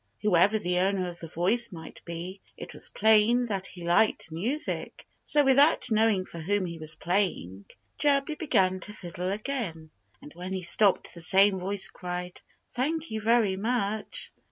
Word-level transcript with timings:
Whoever 0.23 0.57
the 0.57 0.79
owner 0.79 1.07
of 1.09 1.19
the 1.19 1.27
voice 1.27 1.71
might 1.71 2.01
be, 2.05 2.41
it 2.57 2.73
was 2.73 2.89
plain 2.89 3.45
that 3.45 3.67
he 3.67 3.83
liked 3.87 4.31
music. 4.31 5.05
So 5.23 5.43
without 5.43 5.91
knowing 5.91 6.25
for 6.25 6.39
whom 6.39 6.65
he 6.65 6.79
was 6.79 6.95
playing, 6.95 7.65
Chirpy 7.99 8.33
began 8.33 8.79
to 8.79 8.93
fiddle 8.93 9.31
again. 9.31 9.91
And 10.19 10.33
when 10.33 10.53
he 10.53 10.63
stopped 10.63 11.13
the 11.13 11.21
same 11.21 11.59
voice 11.59 11.87
cried, 11.87 12.41
"Thank 12.73 13.11
you 13.11 13.21
very 13.21 13.57
much!" 13.57 14.31